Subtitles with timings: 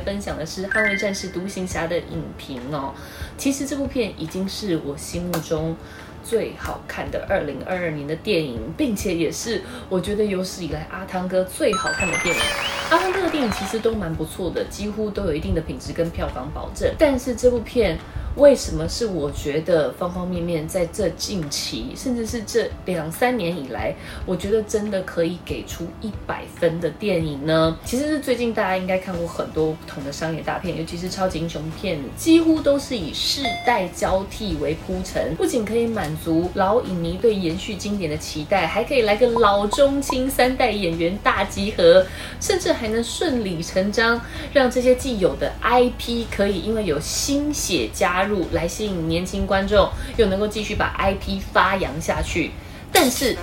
[0.00, 2.94] 分享的是《捍卫战士独行侠》的影评哦。
[3.36, 5.76] 其实这部片已经是我心目中
[6.24, 12.42] 最好看的二零二二年的电影，并且也是我觉得有史以来阿汤哥最好看的电影。
[12.90, 16.92] 阿汤哥的电影其实都蛮不错的，几乎都有一定的品质跟票房保证。
[16.98, 17.98] 但是这部片。
[18.38, 23.92] 为什么是我觉得方方面面在这近期，甚至是这两三年以来，
[24.24, 27.76] 我觉得真的可以给出一百分的电影呢？
[27.84, 42.06] 其实是最近大家应该看过很多不同的商业大片，尤其是超级英雄片，几乎都是以世代交替为铺陈，不仅可以满足老影迷对延续经典的期待，还可以来个老中青三代演员大集合，
[42.40, 44.20] 甚至还能顺理成章
[44.52, 48.27] 让这些既有的 IP 可以因为有新血加入。
[48.52, 52.50] 来吸引年轻观众，又能够继续把 IP 发扬下去，
[52.92, 53.36] 但是。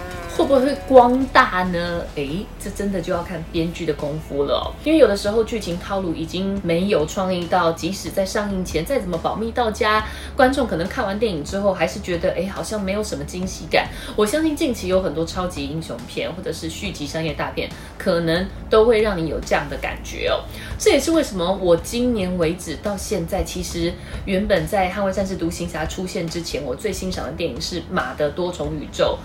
[0.43, 2.01] 会不会光大呢？
[2.15, 4.73] 诶，这真的就要看编剧的功夫了。
[4.83, 10.05] 因为有的时候剧情套路已经没有创意到，即使在上映前再怎么保密到家，
[10.35, 13.87] 观众可能看完电影之后还是觉得，诶，好像没有什么惊喜感。
[14.15, 20.43] 我相信近期有很多超级英雄片或者是续集商业大片，可能都会让你有这样的感觉哦。
[20.77, 23.93] 这也是为什么我今年为止到现在，其实
[24.25, 29.17] 原本在《捍卫战士独行侠》出现之前，我最欣赏的电影是《马的多重宇宙》。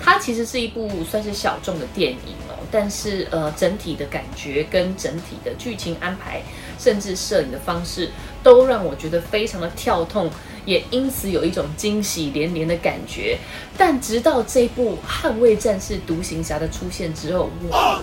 [0.00, 6.42] 它其实是一部算是小众的电影哦，但是呃，整体的感觉跟整体的剧情安排，
[6.78, 8.10] 甚至摄影的方式，
[8.42, 10.30] 都让我觉得非常的跳痛，
[10.64, 13.38] 也因此有一种惊喜连连的感觉。
[13.76, 18.00] 但直到这部《捍卫战士独行侠》的出现之后，哇，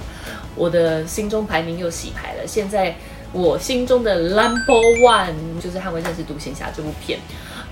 [0.55, 2.47] 我的心中排名又洗牌了。
[2.47, 2.95] 现在
[3.31, 7.19] 我心中的 Number One 就是《捍卫战士独行侠》这部片。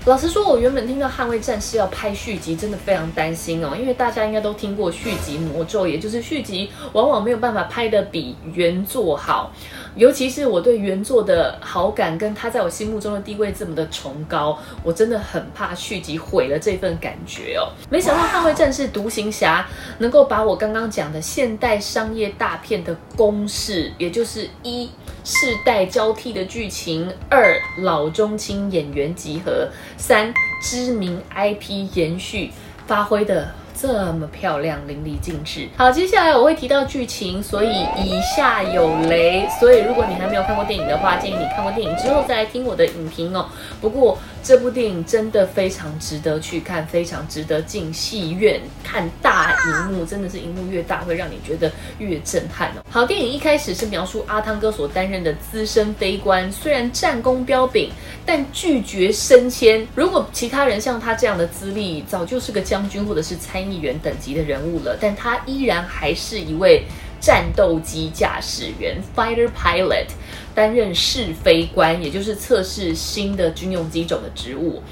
[0.06, 9.50] 老实说，我原本听到《捍卫战士》要拍续集，真的非常担心哦，因为大家应该都听过续集魔咒，也就是续集往往没有办法拍的比原作好。
[9.96, 17.70] 尤其是我对原作的好感跟他在我心目中的地位这么的崇高，我真的很怕续集毁了这份感觉哦。
[17.88, 19.66] 没想到《捍卫战士》独行侠
[19.98, 24.90] 能够把我刚刚讲的现代商业大片的公式，也就是一
[25.22, 29.68] 世代交替的剧情，二老中青演员集合。
[29.96, 30.32] 三
[30.62, 32.50] 知名 IP 延续
[32.86, 35.68] 发挥的这么漂亮淋漓尽致。
[35.76, 39.46] 好，接下来我会提到剧情，所以以下有雷。
[39.60, 43.46] 所以如果你还没有看过电影的话，建议你看过电影之后再来听我的影评哦。
[43.80, 52.84] 不过这部电影真的非常值得去看，非常值得进戏院看大荧幕，真的是荧幕越大会让你觉得越震撼哦。
[52.90, 57.90] 好，电影一开始是描述阿汤哥所担任的资深飞官，虽然战功彪炳。
[58.26, 59.86] 但拒绝升迁。
[59.94, 64.96] 如果其他人像他这样的资历，早就是个将军或者是参议员等级的人物了。
[64.98, 66.82] 但他依然还是一位
[67.20, 70.06] 战斗机驾驶员 （fighter pilot），
[70.54, 74.82] 担任试飞官，也就是测试新的军用机种的职务。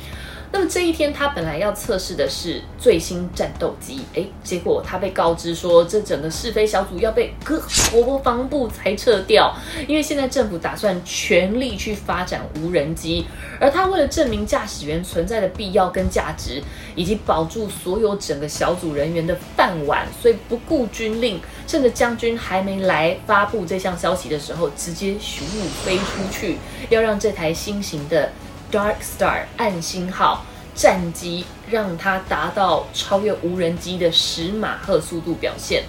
[0.55, 7.59] 那么这一天，他本来要测试的是最新战斗机，诶，结果他被告知说，这整个试飞小组要被各
[7.91, 9.57] 国防部裁撤掉，
[9.89, 13.25] 因为现在政府打算全力去发展无人机，
[13.59, 16.63] 而他为了证明驾驶员存在的必要跟价值，
[16.95, 25.41] 以及保住所有整个小组人员的饭碗，所以不顾军令，趁着将军还没来发布这项消息的时候，直接咻
[25.83, 26.59] 飞出去，
[26.91, 28.31] 要让这台新型的。
[28.73, 35.85] Dark Star 暗星号战机让它达到超越无人机的十马赫速度表现。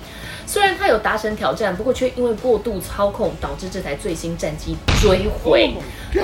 [0.45, 5.73] 虽然它有达成挑战，不过却因为过度操控，导致这台最新战机坠毁。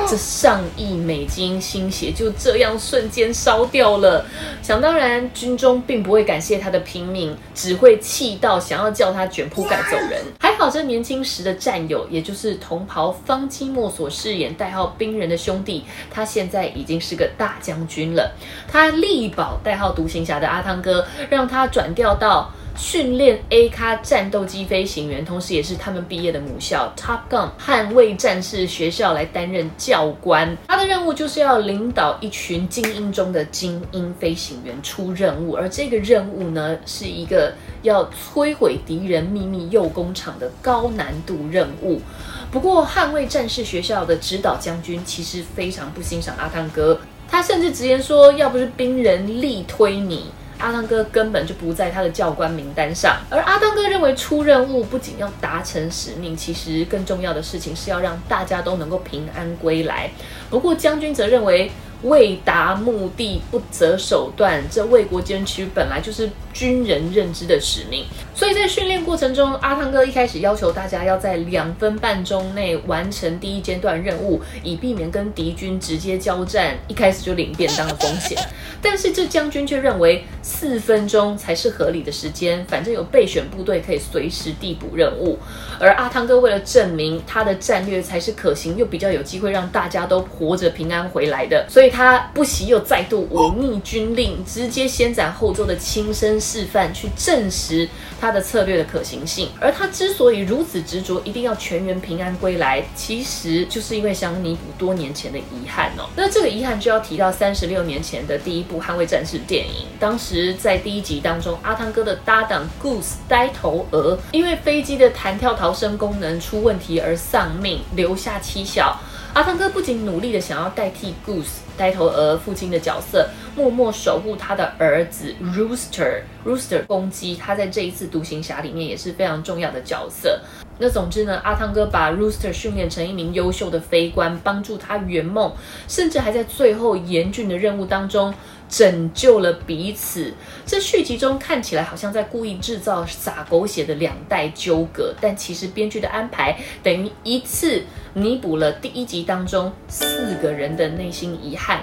[0.05, 4.25] 这上亿美金心血就这样瞬间烧掉了。
[4.61, 10.21] 想当然，军中并不会感谢他的拼命，只会气到想要叫他卷铺盖走人。
[10.59, 18.29] 好，这年轻时的战友，也就是同袍方清墨所饰演代号冰人的兄弟，他现在已经是个大将军了。
[18.67, 22.51] 他力保代号独行侠的阿汤哥，让他转调到。
[22.79, 30.57] 训练 A 咖战斗机飞行员，同时也是他们毕业的母校 Top Gun 捍卫战士学校来担任教官。
[30.69, 42.01] 他的任务就是要领导一群精英中的精英飞行员出任务，而这个任务呢，是一个要摧毁敌人秘密铀工厂的高难度任务。
[42.49, 46.97] 不过，捍卫战士学校的指导将军其实非常不欣赏阿汤哥，
[47.27, 60.11] 他甚至直言说：“要不是兵人力推你。”阿汤哥根本就不在他的教官名单上，而阿汤哥认为出任务不仅要达成使命，其实更重要的事情是要让大家都能够平安归来。
[60.49, 61.71] 不过将军则认为，
[62.03, 68.05] 为达目的不择手段，这为国捐躯本来就是军人认知的使命。
[68.33, 78.37] 所以在训练过程中，阿汤哥一开始要求大家要在两分半钟内完成第一阶段任务，以避免跟敌军直接交战，一开始就领便当的风险。
[78.81, 85.37] 但是这将军却认为四分钟才是合理的时间，反正有备选部队可以随时递补任务。
[85.77, 97.89] 而阿汤哥为了证明他的战略才是可行，又比较有机会让大家都活着平安回来的，所以他不惜又再度违逆军令，直接先斩后奏的亲身示范，去证实
[98.21, 98.29] 他。
[98.29, 106.05] 的策略的可行性，而他之所以如此执着，一定要全员平安归来，其实就是因为想弥补多年前的遗憾哦。
[106.15, 118.95] 那这个遗憾就要提到三十六年前的第一部《捍卫战士》电影，当时在第一集当中，阿汤哥的搭档 Goose 呆头鹅，因为飞机的弹跳逃生功能出问题而丧命，留下妻小。
[119.33, 130.41] 阿汤哥不仅努力的想要代替 Goose 呆头鹅父亲的角色，默默守护他的儿子 Rooster Rooster 攻击，他在这一次独行侠里面也是非常重要的角色。
[130.79, 135.53] 那总之呢，阿汤哥把 Rooster 训练成一名优秀的飞官，帮助他圆梦，
[135.87, 138.33] 甚至还在最后严峻的任务当中。
[138.69, 140.31] 拯救了彼此，
[140.63, 147.81] 这续集中看起来好像在故意制造洒狗血的两代纠葛，但其实编剧的安排等于一次
[148.13, 151.81] 弥补了第一集当中四个人的内心遗憾，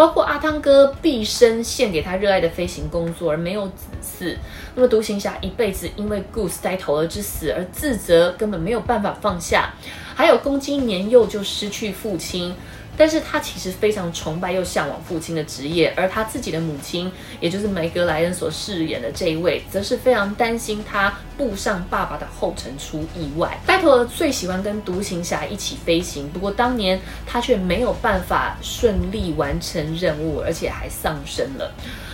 [0.00, 4.34] 包括阿汤哥毕生献给他热爱的飞行工作而没有子嗣，
[4.74, 9.74] 那么独行侠一辈子因为 Goose 呆头鹅之死而自责，根本没有办法放下，
[10.14, 12.54] 还有公鸡年幼就失去父亲。
[13.00, 17.10] 但是他其实非常崇拜又向往父亲的职业，而他自己的母亲，
[17.40, 23.58] 也就是梅格莱恩所饰演的这一位，则是非常担心他步上爸爸的后尘出意外。
[23.64, 31.72] 拜托最喜欢跟独行侠一起飞行，不过当年他却没有办法顺利完成任务，而且还丧生了。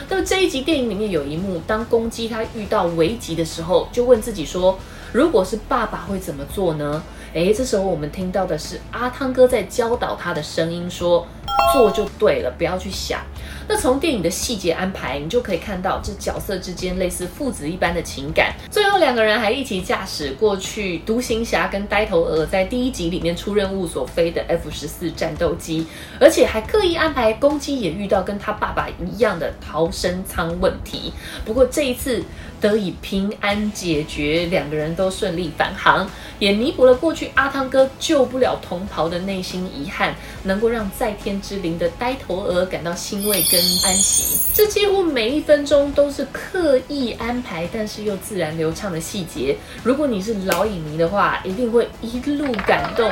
[0.08, 4.78] 那么这一集电影里面有一幕，当公鸡他遇到危急的时候，就问自己说：
[5.16, 7.02] 如果是爸爸会怎么做呢？
[7.32, 11.26] 诶，这时候我们听到的是阿汤哥在教导他的声音，说
[11.72, 13.18] ：“做就对了，不要去想。”
[13.66, 18.54] 那从电影的细节安排，你就可以看到这角色之间类似父子一般的情感。
[18.70, 25.86] 最后两个人还一起驾驶过去独行侠跟呆头鹅在第一集里面出任务所飞的 F 十四战斗机，
[26.20, 31.14] 而且还刻意安排公鸡也遇到跟他爸爸一样的逃生舱问题。
[31.46, 32.22] 不过这一次
[32.66, 36.10] 得以平安解决，两个人都顺利返航，
[36.40, 43.76] 也弥补了过去阿汤哥救不了同袍的内心遗憾，能够让在天之灵的呆头鹅感到欣慰跟。
[43.84, 49.54] 安息，这几乎每一分钟都是刻意安排，但是又自然流畅的细节。
[49.84, 53.08] 如果你是老影迷的话，一定会一路感动，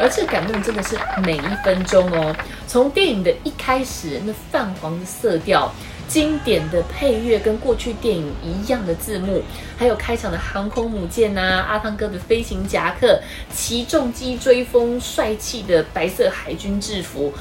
[0.00, 2.34] 而这感动真的是每一分钟哦。
[2.66, 5.70] 从电影的一开始，那泛黄的色调，
[6.08, 9.42] 经典的配乐，跟过去电影一样的字幕，
[9.76, 13.20] 还有开场的航空母舰呐，阿汤哥的飞行夹克，
[13.54, 17.32] 骑重机追风，帅气的白色海军制服。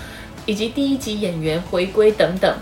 [0.48, 2.56] 以及第一集演员回归等等，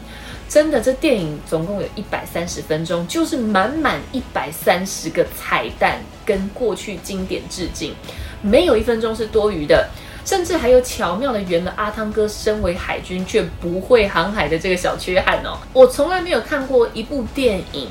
[0.47, 7.93] 真的，这电影总共有一百三十分钟，就是满满一百三十个彩蛋跟过去经典致敬，
[8.41, 9.89] 没有一分钟是多余的，
[10.25, 15.57] 甚至还有巧妙的圆了阿汤哥身为海军却不会航海的这个小缺憾哦。
[15.73, 17.87] 我从来没有看过一部电影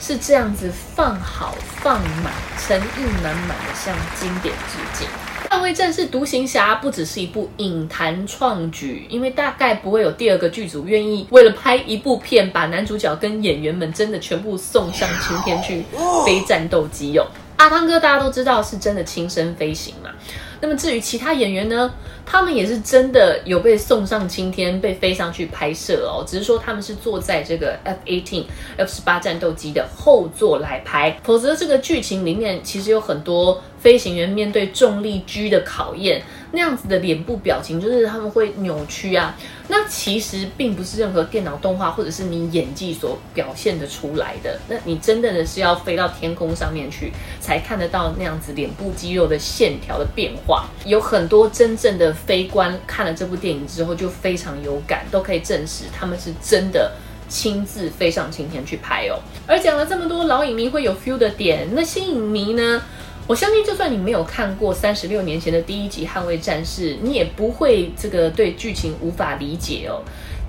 [0.00, 5.06] 是这样子放好放满，诚意满满的向经典致敬。
[5.50, 15.84] 捍卫战士独行侠不只是一部影坛创举，因为大概不会有第二个剧组愿意为了拍一部片，把男主角跟演员们真的全部送上青天去
[16.26, 17.26] 飞战斗机哦。
[17.56, 20.10] 阿汤哥大家都知道是真的亲身飞行嘛。
[20.64, 21.92] 那么至于其他演员呢？
[22.26, 26.24] 他们也是真的有被送上青天，被飞上去拍摄哦。
[26.26, 28.44] 只是说他们是坐在这个 F-18、
[28.76, 36.22] F-18 战斗机的后座来拍，否则这个剧情里面其实有很多飞行员面对重力狙的考验。
[36.52, 39.36] 那样子的脸部表情，就是他们会扭曲啊。
[39.66, 44.56] 那其实并不是任何电脑动画或者是你演技所表现的出来的。
[44.68, 50.66] 那你真的的是要飞到天空上面去，才看得到那样子脸部肌肉的线条的变化。
[50.84, 56.92] 有很多真正的飞官看了这部电影之后就非常有感，都可以证实他们是真的
[57.28, 59.18] 亲自飞上青天去拍哦。
[59.46, 62.82] 而讲了这么多老影迷会有 feel 的点，那新影迷呢？
[63.26, 70.02] 我相信，就算你没有看过三十六年前的第一集《捍卫战士》，你也不会这个对剧情无法理解哦。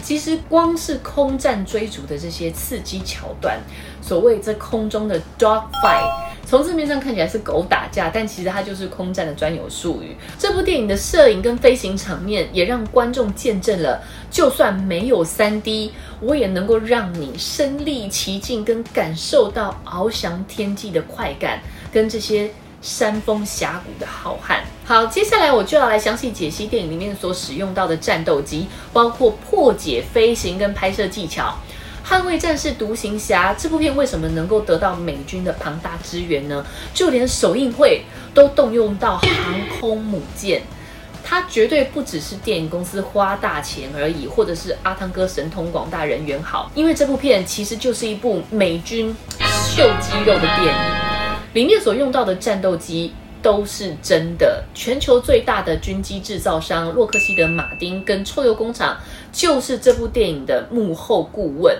[0.04, 3.58] 其实，光是空战追逐的这些刺激桥段，
[4.02, 10.16] 所谓这空中的 dog fight，从字面上看起来是狗打架，但其实它就是空战的专有术语。
[10.38, 21.60] 这部电影的摄影跟飞行场面也让观众见证了，就算没有三 D，我也能够让你身临其境，跟感受到翱翔天际的快感，
[21.92, 24.60] 跟这些山峰峡谷的浩瀚。
[24.86, 31.58] 好，接下来我就要来详细解析电影里面所使用到的战斗机，包括破解、飞行跟拍摄技巧。
[32.08, 36.64] 《捍卫战士独行侠》这部片为什么能够得到美军的庞大支援呢？
[36.94, 40.62] 就连首映会都动用到航空母舰，
[41.24, 50.74] 它绝对不只是电影公司花大钱而已，或者是阿汤哥神通广大人缘好，因为这部片其实就是一部美军秀肌肉的电影，
[51.54, 54.64] 里面所用到的战斗机都是真的。
[54.76, 58.96] 全球最大的军机制造商洛克希德马丁跟臭鼬工厂
[59.32, 61.76] 就是这部电影的幕后顾问。